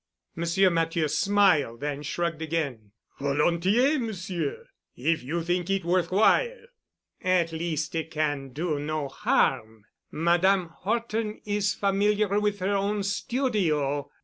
Monsieur 0.35 0.71
Matthieu 0.71 1.07
smiled 1.07 1.83
and 1.83 2.03
shrugged 2.03 2.41
again. 2.41 2.89
"Volontiers, 3.19 3.99
Monsieur, 3.99 4.65
if 4.95 5.21
you 5.21 5.43
think 5.43 5.69
it 5.69 5.85
worth 5.85 6.11
while." 6.11 6.65
"At 7.21 7.51
least 7.51 7.93
it 7.93 8.09
can 8.09 8.49
do 8.49 8.79
no 8.79 9.09
harm. 9.09 9.85
Madame 10.09 10.69
Horton 10.69 11.39
is 11.45 11.75
familiar 11.75 12.39
with 12.39 12.57
her 12.61 12.75
own 12.75 13.03
studio. 13.03 14.09